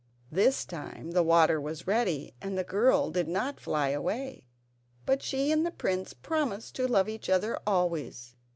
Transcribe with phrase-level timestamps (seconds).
[0.31, 4.47] This time the water was ready and the girl did not fly away,
[5.05, 8.35] but she and the prince promised to love each other always.